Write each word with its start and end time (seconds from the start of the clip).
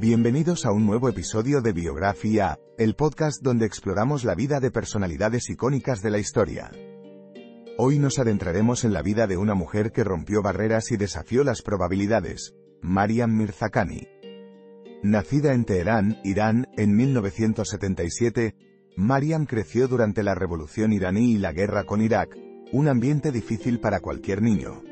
Bienvenidos 0.00 0.64
a 0.64 0.72
un 0.72 0.86
nuevo 0.86 1.10
episodio 1.10 1.60
de 1.60 1.74
Biografía, 1.74 2.58
el 2.78 2.94
podcast 2.94 3.42
donde 3.42 3.66
exploramos 3.66 4.24
la 4.24 4.34
vida 4.34 4.58
de 4.58 4.70
personalidades 4.70 5.50
icónicas 5.50 6.00
de 6.00 6.10
la 6.10 6.16
historia. 6.18 6.70
Hoy 7.76 7.98
nos 7.98 8.18
adentraremos 8.18 8.84
en 8.84 8.94
la 8.94 9.02
vida 9.02 9.26
de 9.26 9.36
una 9.36 9.52
mujer 9.54 9.92
que 9.92 10.02
rompió 10.02 10.40
barreras 10.40 10.90
y 10.90 10.96
desafió 10.96 11.44
las 11.44 11.60
probabilidades, 11.60 12.54
Mariam 12.80 13.36
Mirzakhani. 13.36 14.08
Nacida 15.02 15.52
en 15.52 15.66
Teherán, 15.66 16.18
Irán, 16.24 16.68
en 16.78 16.96
1977, 16.96 18.56
Mariam 18.96 19.44
creció 19.44 19.86
durante 19.86 20.22
la 20.22 20.34
Revolución 20.34 20.94
iraní 20.94 21.32
y 21.32 21.36
la 21.36 21.52
guerra 21.52 21.84
con 21.84 22.00
Irak, 22.00 22.38
un 22.72 22.88
ambiente 22.88 23.32
difícil 23.32 23.80
para 23.80 24.00
cualquier 24.00 24.40
niño. 24.40 24.82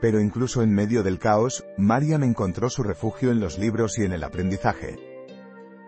Pero 0.00 0.20
incluso 0.20 0.62
en 0.62 0.72
medio 0.72 1.02
del 1.02 1.18
caos, 1.18 1.64
Mariam 1.76 2.22
encontró 2.22 2.70
su 2.70 2.82
refugio 2.82 3.30
en 3.30 3.40
los 3.40 3.58
libros 3.58 3.98
y 3.98 4.04
en 4.04 4.12
el 4.12 4.22
aprendizaje. 4.22 4.96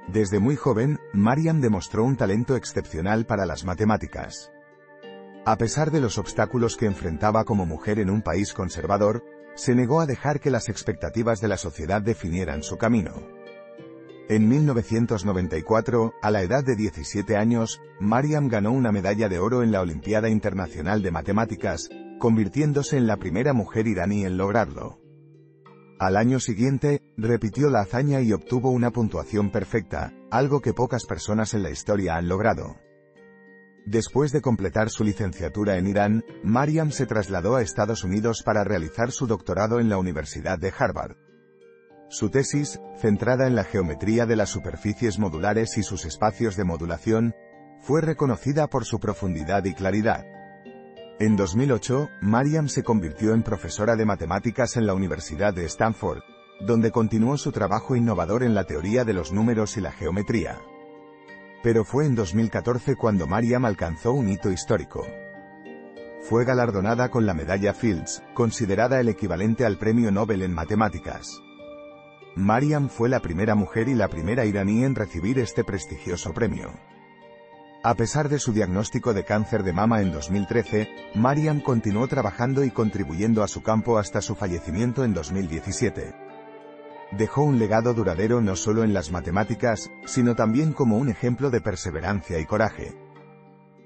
Desde 0.09 0.41
muy 0.41 0.57
joven, 0.57 0.99
Mariam 1.13 1.61
demostró 1.61 2.05
un 2.05 2.17
talento 2.17 2.57
excepcional 2.57 3.27
para 3.27 3.47
las 3.47 3.65
matemáticas. 3.65 4.51
A 5.47 5.57
pesar 5.57 5.91
de 5.91 6.01
los 6.01 6.19
obstáculos 6.19 6.77
que 6.77 6.87
enfrentaba 6.87 7.45
como 7.45 7.65
mujer 7.65 7.99
en 7.99 8.11
un 8.11 8.23
país 8.23 8.53
conservador, 8.53 9.25
se 9.55 9.75
negó 9.75 10.01
a 10.01 10.07
dejar 10.07 10.41
que 10.41 10.51
las 10.51 10.69
expectativas 10.69 11.41
de 11.41 11.49
la 11.49 11.57
sociedad 11.57 12.03
definieran 12.03 12.63
su 12.63 12.77
camino. 12.77 13.13
En 14.29 14.49
1994, 14.49 16.15
a 16.23 16.31
la 16.31 16.43
edad 16.43 16.63
de 16.65 16.77
17 16.77 17.37
años, 17.37 17.81
Mariam 17.99 18.49
ganó 18.49 18.73
una 18.73 18.93
medalla 18.93 19.29
de 19.29 19.39
oro 19.39 19.63
en 19.63 19.73
la 19.73 19.81
Olimpiada 19.81 20.29
Internacional 20.29 21.03
de 21.03 21.11
Matemáticas, 21.11 21.89
convirtiéndose 22.21 22.97
en 22.97 23.09
la 23.09 23.17
primera 23.17 23.53
mujer 23.53 23.89
iraní 23.89 24.25
en 24.25 24.37
lograrlo. 24.37 25.01
Al 25.99 26.17
año 26.17 26.39
siguiente, 26.39 27.03
repitió 27.17 27.69
la 27.69 27.81
hazaña 27.81 28.21
y 28.21 28.33
obtuvo 28.33 28.71
una 28.71 28.93
puntuación 28.93 29.51
perfecta, 29.51 30.13
algo 30.31 30.61
que 30.61 30.73
pocas 30.73 31.05
personas 31.05 31.53
en 31.55 31.65
la 31.65 31.71
historia 31.71 32.15
han 32.15 32.29
logrado. 32.29 32.77
Después 33.87 34.31
de 34.31 34.41
completar 34.41 34.91
su 34.91 35.03
licenciatura 35.03 35.79
en 35.79 35.87
Irán, 35.87 36.25
Mariam 36.45 36.91
se 36.93 37.07
trasladó 37.07 37.57
a 37.57 37.63
Estados 37.63 38.05
Unidos 38.05 38.43
para 38.45 38.63
realizar 38.63 39.11
su 39.11 39.27
doctorado 39.27 39.81
en 39.81 39.89
la 39.89 39.99
Universidad 39.99 40.59
de 40.59 40.73
Harvard. 40.79 41.17
Su 42.09 42.31
tesis, 42.31 42.81
centrada 42.99 43.47
en 43.47 43.55
la 43.55 43.65
geometría 43.65 44.27
de 44.27 44.37
las 44.37 44.51
superficies 44.51 45.19
modulares 45.19 45.79
y 45.79 45.83
sus 45.83 46.05
espacios 46.05 46.57
de 46.57 46.65
modulación, 46.65 47.35
fue 47.81 48.01
reconocida 48.01 48.69
por 48.69 48.85
su 48.85 49.01
profundidad 49.01 49.65
y 49.65 49.75
claridad. 49.75 50.40
En 51.21 51.37
2008, 51.37 52.09
Mariam 52.23 52.67
se 52.67 52.83
convirtió 52.83 53.35
en 53.35 53.43
profesora 53.43 53.95
de 53.95 54.07
matemáticas 54.07 54.79
en 54.79 54.87
la 54.87 54.95
Universidad 54.95 55.53
de 55.53 55.67
Stanford, 55.67 56.23
donde 56.61 56.91
continuó 56.91 57.37
su 57.37 57.53
trabajo 57.53 57.95
innovador 57.95 58.43
en 58.43 58.55
la 58.55 58.65
teoría 58.65 59.05
de 59.05 59.13
los 59.13 59.31
números 59.31 59.77
y 59.77 59.83
la 59.83 59.93
geometría. 59.93 60.63
Pero 61.63 61.85
fue 61.85 62.07
en 62.07 62.15
2014 62.15 62.97
cuando 62.97 63.27
Mariam 63.27 63.67
alcanzó 63.67 64.15
un 64.15 64.31
hito 64.31 64.51
histórico. 64.51 65.07
Fue 66.23 66.47
galardonada 66.47 67.11
con 67.11 67.27
la 67.27 67.35
medalla 67.35 67.75
Fields, 67.75 68.23
considerada 68.33 68.99
el 68.99 69.11
equivalente 69.11 69.67
al 69.67 69.77
premio 69.77 70.11
Nobel 70.11 70.41
en 70.41 70.55
matemáticas. 70.55 71.39
Mariam 72.35 72.89
fue 72.89 73.11
la 73.11 73.21
primera 73.21 73.55
mujer 73.55 73.91
y 73.91 73.95
la 73.95 74.09
primera 74.09 74.47
iraní 74.47 74.85
en 74.85 74.95
recibir 74.95 75.39
este 75.39 75.65
prestigioso 75.65 76.33
premio. 76.33 76.71
A 77.83 77.95
pesar 77.95 78.29
de 78.29 78.39
su 78.39 78.53
diagnóstico 78.53 79.15
de 79.15 79.25
cáncer 79.25 79.63
de 79.63 79.73
mama 79.73 80.03
en 80.03 80.13
2013, 80.13 80.89
Mariam 81.15 81.61
continuó 81.61 82.09
trabajando 82.09 82.63
y 82.63 82.71
contribuyendo 82.71 83.43
a 83.43 83.49
su 83.49 83.63
campo 83.63 83.97
hasta 83.97 84.21
su 84.21 84.35
fallecimiento 84.35 85.03
en 85.03 85.15
2017. 85.15 86.15
Dejó 87.13 87.43
un 87.43 87.59
legado 87.59 87.95
duradero 87.95 88.43
no 88.43 88.55
solo 88.55 88.85
en 88.85 88.93
las 88.93 89.11
matemáticas, 89.11 89.91
sino 90.05 90.37
también 90.37 90.75
como 90.75 90.99
un 90.99 91.09
ejemplo 91.09 91.49
de 91.49 91.63
perseverancia 91.63 92.39
y 92.39 92.45
coraje. 92.45 92.95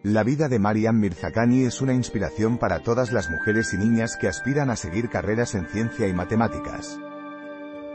La 0.03 0.25
vida 0.25 0.49
de 0.49 0.59
Mariam 0.59 0.99
Mirzakhani 0.99 1.65
es 1.65 1.81
una 1.81 1.95
inspiración 1.95 2.59
para 2.59 2.81
todas 2.81 3.13
las 3.13 3.31
mujeres 3.31 3.73
y 3.75 3.79
niñas 3.79 4.17
que 4.17 4.27
aspiran 4.27 4.71
a 4.71 4.77
seguir 4.77 5.09
carreras 5.09 5.55
en 5.55 5.67
ciencia 5.69 6.09
y 6.09 6.13
matemáticas. 6.13 6.99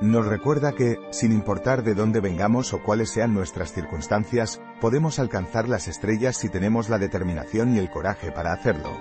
Nos 0.02 0.26
recuerda 0.26 0.72
que, 0.72 0.98
sin 1.12 1.34
importar 1.34 1.84
de 1.84 1.94
dónde 1.94 2.22
vengamos 2.22 2.74
o 2.74 2.82
cuáles 2.82 3.10
sean 3.10 3.34
nuestras 3.34 3.74
circunstancias, 3.74 4.62
podemos 4.80 5.20
alcanzar 5.20 5.68
las 5.68 5.90
estrellas 5.90 6.38
si 6.38 6.48
tenemos 6.48 6.88
la 6.88 6.98
determinación 6.98 7.76
y 7.76 7.80
el 7.80 7.90
coraje 7.90 8.32
para 8.32 8.54
hacerlo. 8.54 8.98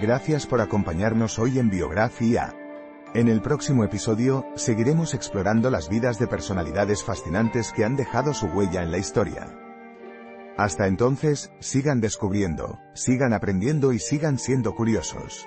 Gracias 0.00 0.46
por 0.46 0.62
acompañarnos 0.62 1.38
hoy 1.38 1.58
en 1.58 1.68
Biografía. 1.68 2.54
En 3.12 3.28
el 3.28 3.42
próximo 3.42 3.84
episodio, 3.84 4.46
seguiremos 4.56 5.12
explorando 5.12 5.68
las 5.70 5.90
vidas 5.90 6.18
de 6.18 6.28
personalidades 6.28 7.04
fascinantes 7.04 7.70
que 7.70 7.84
han 7.84 7.94
dejado 7.94 8.32
su 8.32 8.46
huella 8.46 8.82
en 8.82 8.90
la 8.90 8.98
historia. 8.98 9.54
Hasta 10.56 10.86
entonces, 10.86 11.52
sigan 11.60 12.00
descubriendo, 12.00 12.80
sigan 12.94 13.34
aprendiendo 13.34 13.92
y 13.92 13.98
sigan 13.98 14.38
siendo 14.38 14.74
curiosos. 14.74 15.46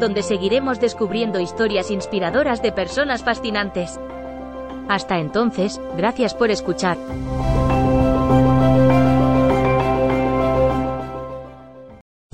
donde 0.00 0.22
seguiremos 0.22 0.80
descubriendo 0.80 1.40
historias 1.40 1.90
inspiradoras 1.90 2.62
de 2.62 2.72
personas 2.72 3.22
fascinantes. 3.22 3.98
Hasta 4.88 5.18
entonces, 5.18 5.80
gracias 5.96 6.34
por 6.34 6.50
escuchar. 6.50 6.98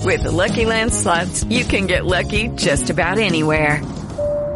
With 0.04 0.22
the 0.22 0.32
Lucky 0.32 0.64
you 1.50 1.64
can 1.66 1.86
get 1.86 2.06
lucky 2.06 2.48
just 2.56 2.88
about 2.88 3.18
anywhere. 3.18 3.82